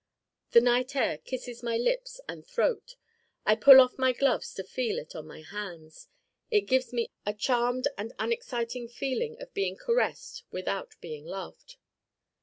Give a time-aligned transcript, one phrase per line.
[0.53, 2.95] The night air kisses my lips and throat.
[3.45, 6.07] I pull off my gloves to feel it on my hands.
[6.49, 11.75] It gives me a charmed and unexciting feeling of being caressed without being loved.